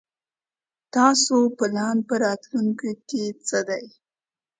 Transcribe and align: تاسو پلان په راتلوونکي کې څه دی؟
تاسو 0.95 1.35
پلان 1.57 1.97
په 2.07 2.13
راتلوونکي 2.23 2.91
کې 3.09 3.23
څه 3.47 3.59
دی؟ 3.67 3.85